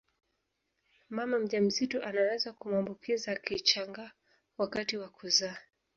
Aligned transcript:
Mama 1.09 1.39
mjamzito 1.39 2.03
anaweza 2.03 2.53
kumwambukiza 2.53 3.35
kichanga 3.35 4.11
wakati 4.57 4.97
wa 4.97 5.09
kuzaa 5.09 5.57